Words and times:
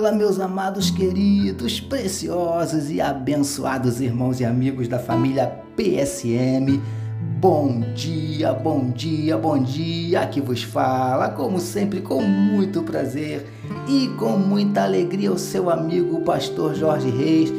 Fala, 0.00 0.12
meus 0.12 0.40
amados 0.40 0.90
queridos, 0.90 1.78
preciosos 1.78 2.90
e 2.90 3.02
abençoados 3.02 4.00
irmãos 4.00 4.40
e 4.40 4.46
amigos 4.46 4.88
da 4.88 4.98
família 4.98 5.46
PSM. 5.76 6.80
Bom 7.38 7.80
dia, 7.94 8.50
bom 8.54 8.88
dia, 8.88 9.36
bom 9.36 9.62
dia. 9.62 10.22
Aqui 10.22 10.40
vos 10.40 10.62
fala, 10.62 11.28
como 11.28 11.60
sempre, 11.60 12.00
com 12.00 12.22
muito 12.22 12.82
prazer 12.82 13.46
e 13.86 14.08
com 14.18 14.38
muita 14.38 14.84
alegria, 14.84 15.30
o 15.30 15.38
seu 15.38 15.68
amigo, 15.68 16.22
pastor 16.22 16.74
Jorge 16.74 17.10
Reis, 17.10 17.52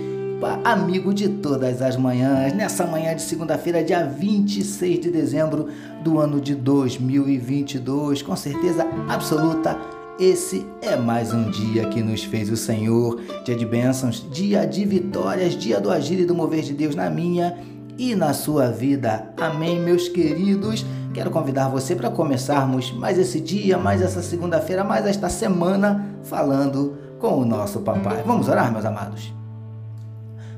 amigo 0.64 1.14
de 1.14 1.30
todas 1.30 1.80
as 1.80 1.96
manhãs, 1.96 2.56
nessa 2.56 2.88
manhã 2.88 3.16
de 3.16 3.22
segunda-feira, 3.22 3.84
dia 3.84 4.04
26 4.04 5.00
de 5.00 5.12
dezembro 5.12 5.68
do 6.04 6.18
ano 6.18 6.42
de 6.42 6.56
2022, 6.56 8.24
com 8.24 8.36
certeza 8.36 8.84
absoluta 9.08 10.01
esse 10.22 10.68
é 10.84 10.96
mais 10.96 11.34
um 11.34 11.50
dia 11.50 11.88
que 11.88 12.04
nos 12.04 12.24
fez 12.24 12.52
o 12.52 12.56
Senhor, 12.56 13.20
dia 13.44 13.56
de 13.56 13.66
bênçãos, 13.66 14.24
dia 14.32 14.68
de 14.68 14.86
vitórias, 14.86 15.56
dia 15.56 15.82
do 15.82 15.90
agir 15.90 16.20
e 16.20 16.26
do 16.26 16.36
mover 16.36 16.62
de 16.62 16.74
Deus 16.74 16.94
na 16.94 17.10
minha 17.10 17.58
e 17.98 18.14
na 18.14 18.32
sua 18.32 18.68
vida. 18.68 19.34
Amém, 19.36 19.80
meus 19.80 20.08
queridos. 20.08 20.86
Quero 21.12 21.32
convidar 21.32 21.70
você 21.70 21.96
para 21.96 22.12
começarmos 22.12 22.92
mais 22.92 23.18
esse 23.18 23.42
dia, 23.42 23.80
mais 23.80 24.00
essa 24.00 24.22
segunda-feira, 24.22 24.84
mais 24.84 25.08
esta 25.08 25.28
semana 25.28 26.06
falando 26.22 26.96
com 27.18 27.40
o 27.40 27.46
nosso 27.46 27.80
papai. 27.80 28.22
Vamos 28.24 28.48
orar, 28.48 28.72
meus 28.72 28.86
amados. 28.86 29.34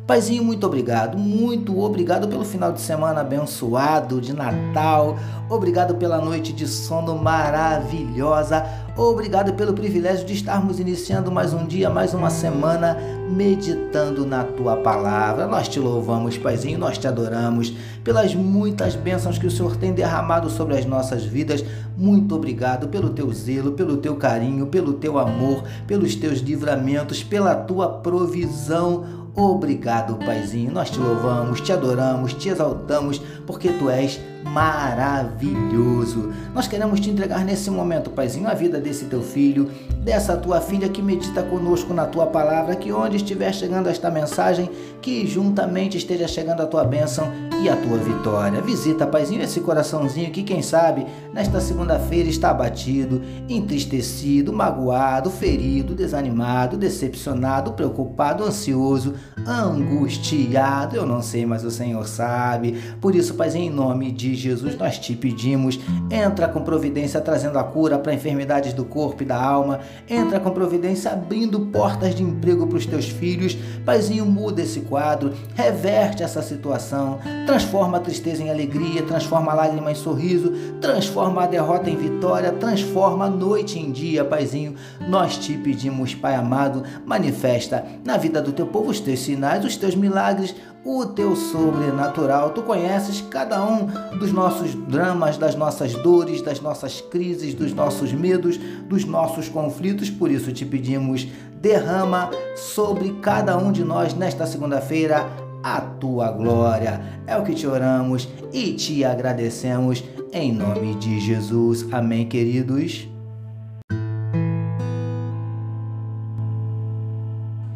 Paizinho, 0.05 0.43
muito 0.43 0.67
obrigado, 0.67 1.17
muito 1.17 1.79
obrigado 1.79 2.27
pelo 2.27 2.43
final 2.43 2.73
de 2.73 2.81
semana 2.81 3.21
abençoado 3.21 4.19
de 4.19 4.33
Natal, 4.33 5.15
obrigado 5.49 5.95
pela 5.95 6.19
noite 6.19 6.51
de 6.51 6.67
sono 6.67 7.15
maravilhosa, 7.15 8.65
obrigado 9.01 9.53
pelo 9.53 9.73
privilégio 9.73 10.25
de 10.25 10.33
estarmos 10.33 10.79
iniciando 10.79 11.31
mais 11.31 11.51
um 11.53 11.65
dia, 11.65 11.89
mais 11.89 12.13
uma 12.13 12.29
semana 12.29 12.97
meditando 13.29 14.25
na 14.25 14.43
tua 14.43 14.77
palavra. 14.77 15.47
Nós 15.47 15.67
te 15.67 15.79
louvamos, 15.79 16.37
Paizinho, 16.37 16.77
nós 16.77 16.97
te 16.97 17.07
adoramos 17.07 17.73
pelas 18.03 18.35
muitas 18.35 18.95
bênçãos 18.95 19.39
que 19.39 19.47
o 19.47 19.51
Senhor 19.51 19.75
tem 19.77 19.93
derramado 19.93 20.49
sobre 20.49 20.77
as 20.77 20.85
nossas 20.85 21.23
vidas. 21.25 21.65
Muito 21.97 22.35
obrigado 22.35 22.87
pelo 22.87 23.09
teu 23.09 23.31
zelo, 23.33 23.71
pelo 23.71 23.97
teu 23.97 24.15
carinho, 24.15 24.67
pelo 24.67 24.93
teu 24.93 25.17
amor, 25.17 25.63
pelos 25.87 26.15
teus 26.15 26.39
livramentos, 26.39 27.23
pela 27.23 27.55
tua 27.55 27.89
provisão. 27.89 29.22
Obrigado, 29.35 30.15
Paizinho. 30.23 30.71
Nós 30.71 30.91
te 30.91 30.99
louvamos, 30.99 31.59
te 31.59 31.71
adoramos, 31.71 32.33
te 32.35 32.49
exaltamos, 32.49 33.19
porque 33.47 33.69
tu 33.69 33.89
és 33.89 34.19
maravilhoso. 34.43 36.31
Nós 36.53 36.67
queremos 36.67 36.99
te 36.99 37.09
entregar 37.09 37.43
nesse 37.43 37.71
momento, 37.71 38.11
Paizinho, 38.11 38.47
a 38.47 38.53
vida 38.53 38.79
desse 38.79 39.05
teu 39.05 39.23
filho, 39.23 39.71
dessa 40.03 40.37
tua 40.37 40.61
filha 40.61 40.87
que 40.87 41.01
medita 41.01 41.41
conosco 41.41 41.93
na 41.95 42.05
tua 42.05 42.27
palavra, 42.27 42.75
que 42.75 42.91
onde 42.91 43.17
estiver 43.17 43.51
chegando 43.51 43.89
esta 43.89 44.11
mensagem, 44.11 44.69
que 45.01 45.25
juntamente 45.25 45.97
esteja 45.97 46.27
chegando 46.27 46.61
a 46.61 46.67
tua 46.67 46.83
bênção 46.83 47.31
e 47.63 47.69
a 47.69 47.77
tua 47.77 47.97
vitória. 47.97 48.61
Visita, 48.61 49.07
Paizinho, 49.07 49.41
esse 49.41 49.61
coraçãozinho 49.61 50.31
que, 50.31 50.43
quem 50.43 50.61
sabe, 50.61 51.07
nesta 51.33 51.61
segunda-feira 51.61 52.27
está 52.27 52.49
abatido, 52.49 53.21
entristecido, 53.47 54.51
magoado, 54.51 55.29
ferido, 55.29 55.95
desanimado, 55.95 56.75
decepcionado, 56.75 57.71
preocupado, 57.71 58.43
ansioso, 58.43 59.13
angustiado. 59.47 60.97
Eu 60.97 61.05
não 61.05 61.21
sei, 61.21 61.45
mas 61.45 61.63
o 61.63 61.71
Senhor 61.71 62.05
sabe. 62.05 62.77
Por 62.99 63.15
isso, 63.15 63.35
Paizinho, 63.35 63.71
em 63.71 63.73
nome 63.73 64.11
de 64.11 64.35
Jesus, 64.35 64.77
nós 64.77 64.99
te 64.99 65.15
pedimos, 65.15 65.79
entra 66.11 66.49
com 66.49 66.63
providência 66.63 67.21
trazendo 67.21 67.57
a 67.57 67.63
cura 67.63 67.97
para 67.97 68.13
enfermidades 68.13 68.73
do 68.73 68.83
corpo 68.83 69.23
e 69.23 69.25
da 69.25 69.41
alma, 69.41 69.79
entra 70.09 70.37
com 70.37 70.51
providência 70.51 71.11
abrindo 71.11 71.61
portas 71.67 72.13
de 72.13 72.23
emprego 72.23 72.67
para 72.67 72.77
os 72.77 72.85
teus 72.85 73.07
filhos. 73.07 73.57
Paizinho, 73.85 74.25
muda 74.25 74.61
esse 74.61 74.81
quadro, 74.81 75.31
reverte 75.55 76.23
essa 76.23 76.41
situação, 76.41 77.19
transforma 77.53 77.97
a 77.97 78.01
tristeza 78.01 78.41
em 78.41 78.49
alegria, 78.49 79.03
transforma 79.03 79.51
a 79.51 79.55
lágrima 79.55 79.91
em 79.91 79.95
sorriso, 79.95 80.51
transforma 80.81 81.43
a 81.43 81.45
derrota 81.45 81.87
em 81.87 81.95
vitória, 81.95 82.51
transforma 82.51 83.25
a 83.25 83.29
noite 83.29 83.77
em 83.77 83.91
dia, 83.91 84.25
Paizinho. 84.25 84.73
Nós 85.07 85.37
te 85.37 85.55
pedimos, 85.55 86.15
Pai 86.15 86.33
amado, 86.33 86.83
manifesta 87.05 87.85
na 88.03 88.17
vida 88.17 88.41
do 88.41 88.51
teu 88.51 88.65
povo 88.65 88.89
os 88.89 88.99
teus 88.99 89.19
sinais, 89.19 89.63
os 89.63 89.77
teus 89.77 89.93
milagres, 89.93 90.55
o 90.83 91.05
teu 91.05 91.35
sobrenatural. 91.35 92.49
Tu 92.49 92.63
conheces 92.63 93.21
cada 93.21 93.63
um 93.63 93.85
dos 94.17 94.31
nossos 94.31 94.73
dramas, 94.73 95.37
das 95.37 95.53
nossas 95.53 95.93
dores, 95.93 96.41
das 96.41 96.59
nossas 96.59 97.01
crises, 97.01 97.53
dos 97.53 97.71
nossos 97.71 98.11
medos, 98.13 98.57
dos 98.89 99.05
nossos 99.05 99.47
conflitos. 99.47 100.09
Por 100.09 100.31
isso 100.31 100.51
te 100.51 100.65
pedimos, 100.65 101.27
derrama 101.61 102.31
sobre 102.55 103.11
cada 103.21 103.55
um 103.55 103.71
de 103.71 103.83
nós 103.83 104.15
nesta 104.15 104.47
segunda-feira 104.47 105.42
a 105.63 105.79
tua 105.79 106.29
glória. 106.31 107.01
É 107.25 107.37
o 107.37 107.43
que 107.43 107.55
te 107.55 107.65
oramos 107.65 108.27
e 108.51 108.73
te 108.73 109.05
agradecemos 109.05 110.03
em 110.33 110.51
nome 110.51 110.95
de 110.95 111.19
Jesus. 111.19 111.87
Amém, 111.91 112.27
queridos. 112.27 113.07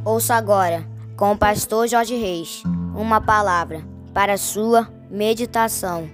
Ouça 0.04 0.36
agora, 0.36 0.86
com 1.16 1.32
o 1.32 1.38
pastor 1.38 1.88
Jorge 1.88 2.16
Reis, 2.16 2.64
uma 2.96 3.22
palavra 3.22 3.82
para 4.14 4.34
a 4.34 4.38
sua 4.38 4.88
meditação. 5.10 6.10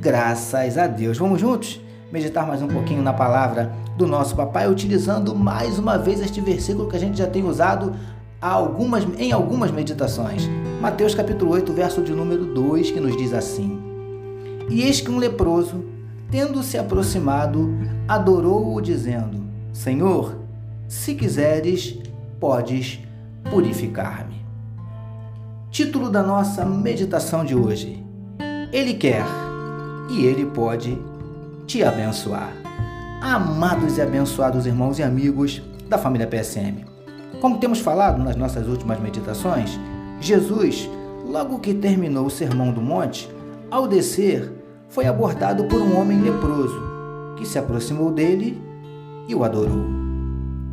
Graças 0.00 0.78
a 0.78 0.86
Deus. 0.86 1.18
Vamos 1.18 1.40
juntos 1.40 1.80
meditar 2.16 2.46
mais 2.46 2.62
um 2.62 2.66
pouquinho 2.66 3.02
na 3.02 3.12
palavra 3.12 3.70
do 3.94 4.06
nosso 4.06 4.34
papai, 4.34 4.70
utilizando 4.70 5.34
mais 5.34 5.78
uma 5.78 5.98
vez 5.98 6.18
este 6.18 6.40
versículo 6.40 6.88
que 6.88 6.96
a 6.96 6.98
gente 6.98 7.18
já 7.18 7.26
tem 7.26 7.44
usado 7.44 7.94
algumas, 8.40 9.06
em 9.18 9.32
algumas 9.32 9.70
meditações. 9.70 10.48
Mateus 10.80 11.14
capítulo 11.14 11.52
8, 11.52 11.70
verso 11.74 12.00
de 12.00 12.12
número 12.12 12.46
2, 12.54 12.90
que 12.90 13.00
nos 13.00 13.14
diz 13.18 13.34
assim: 13.34 13.78
E 14.70 14.80
eis 14.80 14.98
que 14.98 15.10
um 15.10 15.18
leproso, 15.18 15.84
tendo 16.30 16.62
se 16.62 16.78
aproximado, 16.78 17.70
adorou-o, 18.08 18.80
dizendo: 18.80 19.44
Senhor, 19.70 20.36
se 20.88 21.14
quiseres, 21.14 21.98
podes 22.40 22.98
purificar-me. 23.50 24.36
Título 25.70 26.08
da 26.08 26.22
nossa 26.22 26.64
meditação 26.64 27.44
de 27.44 27.54
hoje: 27.54 28.02
Ele 28.72 28.94
quer 28.94 29.26
e 30.08 30.24
Ele 30.24 30.46
pode 30.46 30.98
te 31.66 31.82
abençoar. 31.82 32.52
Amados 33.20 33.98
e 33.98 34.00
abençoados 34.00 34.66
irmãos 34.66 34.98
e 35.00 35.02
amigos 35.02 35.60
da 35.88 35.98
família 35.98 36.26
PSM. 36.26 36.84
Como 37.40 37.58
temos 37.58 37.80
falado 37.80 38.22
nas 38.22 38.36
nossas 38.36 38.68
últimas 38.68 39.00
meditações, 39.00 39.78
Jesus, 40.20 40.88
logo 41.26 41.58
que 41.58 41.74
terminou 41.74 42.26
o 42.26 42.30
Sermão 42.30 42.72
do 42.72 42.80
Monte, 42.80 43.28
ao 43.68 43.88
descer, 43.88 44.52
foi 44.88 45.06
abordado 45.06 45.64
por 45.64 45.80
um 45.80 45.98
homem 45.98 46.20
leproso, 46.20 46.80
que 47.36 47.44
se 47.44 47.58
aproximou 47.58 48.12
dele 48.12 48.62
e 49.28 49.34
o 49.34 49.42
adorou. 49.42 49.84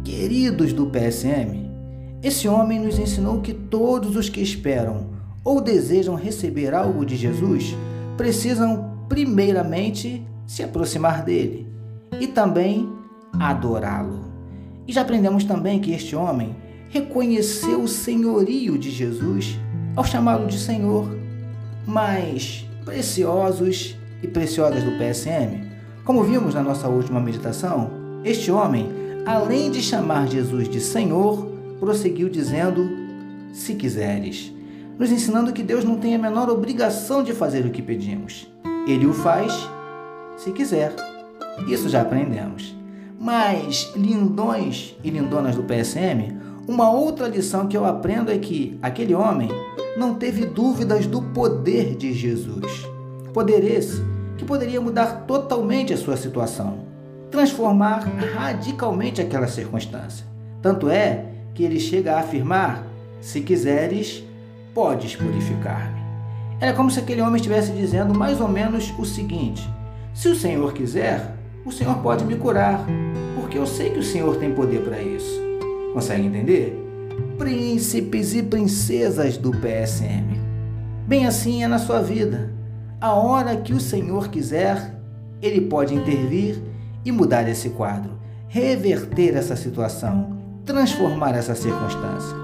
Queridos 0.04 0.74
do 0.74 0.86
PSM, 0.86 1.72
esse 2.22 2.48
homem 2.48 2.80
nos 2.80 3.00
ensinou 3.00 3.42
que 3.42 3.54
todos 3.54 4.16
os 4.16 4.30
que 4.30 4.42
esperam 4.42 5.08
ou 5.44 5.60
desejam 5.60 6.14
receber 6.14 6.74
algo 6.74 7.04
de 7.04 7.16
Jesus 7.16 7.76
precisam, 8.16 8.92
primeiramente, 9.10 10.26
se 10.46 10.64
aproximar 10.64 11.24
dele 11.24 11.68
e 12.20 12.28
também 12.28 12.92
adorá-lo. 13.40 14.32
E 14.88 14.94
já 14.94 15.02
aprendemos 15.02 15.44
também 15.44 15.80
que 15.80 15.92
este 15.92 16.16
homem 16.16 16.56
reconheceu 16.90 17.82
o 17.82 17.88
senhorio 17.88 18.78
de 18.78 18.92
Jesus 18.92 19.58
ao 19.96 20.04
chamá-lo 20.04 20.48
de 20.48 20.60
Senhor. 20.60 21.10
Mas, 21.86 22.66
preciosos 22.86 23.96
e 24.22 24.28
preciosas 24.28 24.84
do 24.84 24.92
PSM, 24.98 25.72
como 26.06 26.24
vimos 26.24 26.54
na 26.54 26.62
nossa 26.62 26.88
última 26.88 27.20
meditação, 27.20 27.90
este 28.24 28.52
homem 28.52 29.04
além 29.26 29.72
de 29.72 29.82
chamar 29.82 30.28
Jesus 30.28 30.68
de 30.68 30.80
Senhor, 30.80 31.46
prosseguiu 31.80 32.30
dizendo: 32.30 32.90
Se 33.54 33.74
quiseres, 33.76 34.52
nos 34.98 35.12
ensinando 35.12 35.54
que 35.54 35.64
Deus 35.64 35.84
não 35.84 35.98
tem 35.98 36.16
a 36.16 36.20
menor 36.20 36.50
obrigação 36.50 37.24
de 37.24 37.34
fazer 37.34 37.66
o 37.66 37.72
que 37.72 37.82
pedimos. 37.82 38.48
Ele 38.88 39.06
o 39.06 39.14
faz 39.14 39.54
se 40.38 40.52
quiser. 40.52 40.94
Isso 41.68 41.90
já 41.90 42.02
aprendemos. 42.02 42.76
Mas, 43.20 43.92
lindões 43.96 44.96
e 45.04 45.10
lindonas 45.10 45.56
do 45.56 45.64
PSM, 45.64 46.38
uma 46.68 46.92
outra 46.92 47.28
lição 47.28 47.68
que 47.68 47.78
eu 47.78 47.86
aprendo 47.86 48.32
é 48.32 48.38
que 48.38 48.78
aquele 48.82 49.14
homem 49.14 49.50
não 49.98 50.16
teve 50.16 50.46
dúvidas 50.46 51.06
do 51.06 51.22
poder 51.22 51.96
de 51.96 52.14
Jesus. 52.14 52.88
Poder 53.34 53.64
esse 53.64 54.04
que 54.38 54.46
poderia 54.46 54.82
mudar 54.82 55.26
totalmente 55.26 55.94
a 55.94 55.98
sua 55.98 56.18
situação 56.18 56.94
transformar 57.34 58.04
radicalmente 58.36 59.20
aquela 59.20 59.48
circunstância. 59.48 60.24
Tanto 60.62 60.88
é 60.88 61.26
que 61.56 61.64
ele 61.64 61.80
chega 61.80 62.14
a 62.14 62.20
afirmar: 62.20 62.86
se 63.20 63.42
quiseres, 63.42 64.24
podes 64.72 65.16
purificar-me. 65.16 66.00
Era 66.62 66.74
como 66.74 66.92
se 66.92 67.00
aquele 67.00 67.22
homem 67.22 67.38
estivesse 67.38 67.72
dizendo 67.72 68.14
mais 68.14 68.40
ou 68.40 68.48
menos 68.48 68.94
o 69.00 69.04
seguinte: 69.04 69.68
se 70.14 70.28
o 70.30 70.36
Senhor 70.36 70.74
quiser, 70.74 71.36
o 71.66 71.72
Senhor 71.72 71.98
pode 71.98 72.24
me 72.24 72.36
curar, 72.36 72.86
porque 73.36 73.58
eu 73.58 73.66
sei 73.66 73.90
que 73.90 74.00
o 74.00 74.04
Senhor 74.04 74.36
tem 74.36 74.54
poder 74.54 74.84
para 74.84 75.02
isso. 75.02 75.42
Consegue 75.92 76.28
entender? 76.28 76.80
Príncipes 77.38 78.36
e 78.36 78.44
princesas 78.44 79.38
do 79.38 79.50
PSM. 79.52 80.40
Bem 81.08 81.26
assim 81.26 81.64
é 81.64 81.68
na 81.68 81.80
sua 81.80 82.00
vida. 82.00 82.54
A 83.02 83.14
hora 83.14 83.58
que 83.58 83.74
o 83.74 83.80
Senhor 83.80 84.30
quiser, 84.30 84.96
Ele 85.42 85.62
pode 85.62 85.96
intervir 85.96 86.62
e 87.04 87.12
mudar 87.12 87.50
esse 87.50 87.72
quadro, 87.72 88.12
reverter 88.48 89.36
essa 89.36 89.56
situação, 89.56 90.38
transformar 90.64 91.36
essa 91.36 91.56
circunstância. 91.56 92.38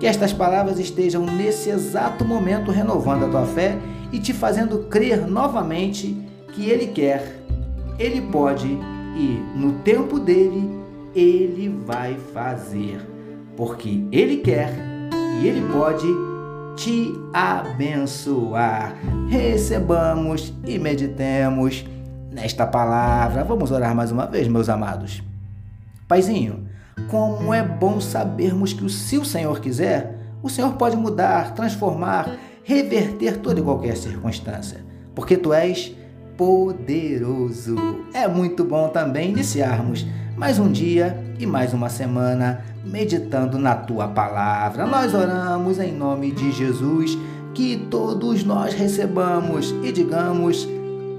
Que 0.00 0.06
estas 0.06 0.32
palavras 0.32 0.78
estejam 0.78 1.24
nesse 1.24 1.68
exato 1.68 2.24
momento 2.24 2.70
renovando 2.70 3.26
a 3.26 3.28
tua 3.28 3.46
fé 3.46 3.76
e 4.10 4.18
te 4.18 4.32
fazendo 4.32 4.84
crer 4.84 5.26
novamente 5.26 6.23
que 6.54 6.70
Ele 6.70 6.86
quer, 6.88 7.40
Ele 7.98 8.22
pode 8.22 8.66
e 9.16 9.42
no 9.56 9.72
tempo 9.80 10.18
dele 10.18 10.70
Ele 11.14 11.68
vai 11.84 12.16
fazer. 12.32 13.00
Porque 13.56 14.04
Ele 14.10 14.38
quer 14.38 14.72
e 15.40 15.46
Ele 15.46 15.62
pode 15.72 16.06
te 16.76 17.12
abençoar. 17.32 18.96
Recebamos 19.28 20.52
e 20.64 20.78
meditemos 20.78 21.84
nesta 22.30 22.66
palavra. 22.66 23.44
Vamos 23.44 23.70
orar 23.70 23.94
mais 23.94 24.10
uma 24.10 24.26
vez, 24.26 24.48
meus 24.48 24.68
amados. 24.68 25.22
Paizinho, 26.08 26.68
como 27.08 27.54
é 27.54 27.62
bom 27.62 28.00
sabermos 28.00 28.72
que 28.72 28.88
se 28.90 29.16
o 29.18 29.24
Senhor 29.24 29.60
quiser, 29.60 30.18
o 30.42 30.50
Senhor 30.50 30.74
pode 30.74 30.96
mudar, 30.96 31.54
transformar, 31.54 32.36
reverter 32.62 33.38
toda 33.38 33.60
e 33.60 33.62
qualquer 33.62 33.96
circunstância, 33.96 34.84
porque 35.14 35.36
tu 35.36 35.52
és 35.52 35.94
poderoso. 36.36 37.76
É 38.12 38.26
muito 38.28 38.64
bom 38.64 38.88
também 38.88 39.30
iniciarmos 39.30 40.06
mais 40.36 40.58
um 40.58 40.70
dia 40.70 41.22
e 41.38 41.46
mais 41.46 41.72
uma 41.72 41.88
semana 41.88 42.64
meditando 42.84 43.58
na 43.58 43.74
tua 43.74 44.08
palavra. 44.08 44.86
Nós 44.86 45.14
oramos 45.14 45.78
em 45.78 45.92
nome 45.92 46.32
de 46.32 46.52
Jesus, 46.52 47.16
que 47.54 47.76
todos 47.90 48.44
nós 48.44 48.74
recebamos 48.74 49.74
e 49.82 49.92
digamos 49.92 50.68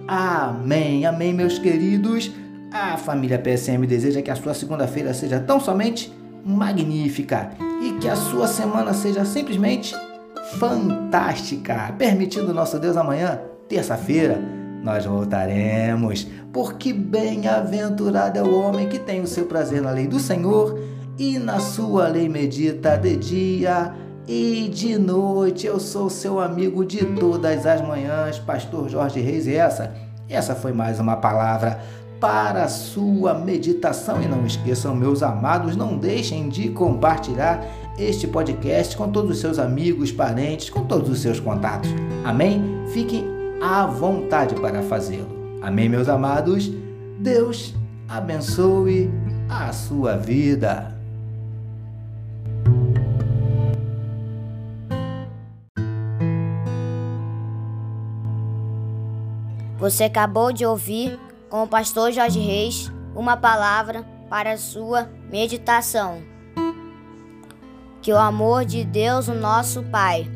amém. 0.07 1.05
Amém, 1.05 1.33
meus 1.33 1.57
queridos. 1.57 2.31
A 2.71 2.97
família 2.97 3.39
PSM 3.39 3.85
deseja 3.87 4.21
que 4.21 4.31
a 4.31 4.35
sua 4.35 4.53
segunda-feira 4.53 5.13
seja 5.13 5.39
tão 5.39 5.59
somente 5.59 6.13
magnífica 6.43 7.51
e 7.81 7.93
que 7.93 8.07
a 8.09 8.15
sua 8.15 8.47
semana 8.47 8.93
seja 8.93 9.23
simplesmente 9.23 9.95
fantástica. 10.59 11.93
Permitindo 11.97 12.53
nosso 12.53 12.77
Deus 12.77 12.97
amanhã, 12.97 13.39
terça-feira, 13.67 14.39
nós 14.85 15.03
voltaremos, 15.03 16.27
porque 16.53 16.93
bem-aventurado 16.93 18.37
é 18.37 18.43
o 18.43 18.61
homem 18.61 18.87
que 18.87 18.99
tem 18.99 19.19
o 19.19 19.25
seu 19.25 19.45
prazer 19.45 19.81
na 19.81 19.89
lei 19.89 20.05
do 20.05 20.19
Senhor 20.19 20.79
e 21.17 21.39
na 21.39 21.59
sua 21.59 22.07
lei 22.07 22.29
medita 22.29 22.95
de 22.95 23.15
dia 23.15 23.91
e 24.27 24.69
de 24.71 24.95
noite. 24.95 25.65
Eu 25.65 25.79
sou 25.79 26.07
seu 26.07 26.39
amigo 26.39 26.85
de 26.85 27.03
todas 27.03 27.65
as 27.65 27.81
manhãs, 27.81 28.37
pastor 28.37 28.87
Jorge 28.87 29.19
Reis, 29.19 29.47
e 29.47 29.55
essa, 29.55 29.91
essa 30.29 30.53
foi 30.53 30.71
mais 30.71 30.99
uma 30.99 31.17
palavra 31.17 31.79
para 32.19 32.65
a 32.65 32.69
sua 32.69 33.33
meditação. 33.33 34.21
E 34.21 34.27
não 34.27 34.45
esqueçam, 34.45 34.95
meus 34.95 35.23
amados, 35.23 35.75
não 35.75 35.97
deixem 35.97 36.47
de 36.47 36.69
compartilhar 36.69 37.59
este 37.97 38.27
podcast 38.27 38.95
com 38.95 39.09
todos 39.09 39.31
os 39.31 39.39
seus 39.39 39.57
amigos, 39.57 40.11
parentes, 40.11 40.69
com 40.69 40.85
todos 40.85 41.09
os 41.09 41.21
seus 41.21 41.39
contatos. 41.39 41.89
Amém? 42.23 42.61
Fiquem 42.93 43.34
à 43.61 43.85
vontade 43.85 44.55
para 44.55 44.81
fazê-lo. 44.83 45.59
Amém, 45.61 45.89
meus 45.89 46.07
amados? 46.07 46.71
Deus 47.19 47.73
abençoe 48.07 49.09
a 49.49 49.71
sua 49.71 50.17
vida. 50.17 50.95
Você 59.77 60.05
acabou 60.05 60.51
de 60.51 60.65
ouvir 60.65 61.19
com 61.49 61.63
o 61.63 61.67
pastor 61.67 62.11
Jorge 62.11 62.39
Reis 62.39 62.91
uma 63.15 63.37
palavra 63.37 64.03
para 64.29 64.53
a 64.53 64.57
sua 64.57 65.09
meditação. 65.29 66.21
Que 68.01 68.11
o 68.11 68.17
amor 68.17 68.65
de 68.65 68.83
Deus, 68.83 69.27
o 69.27 69.33
nosso 69.33 69.83
Pai, 69.83 70.29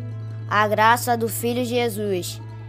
a 0.50 0.68
graça 0.68 1.16
do 1.16 1.28
Filho 1.28 1.64
Jesus 1.64 2.42